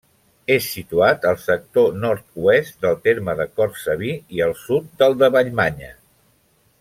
És 0.53 0.67
situat 0.75 1.27
al 1.31 1.35
sector 1.41 1.91
nord-oest 2.05 2.79
del 2.87 2.97
terme 3.09 3.37
de 3.41 3.47
Cortsaví, 3.61 4.13
i 4.39 4.43
al 4.47 4.59
sud 4.67 4.89
del 5.03 5.17
de 5.23 5.31
Vallmanya. 5.37 5.93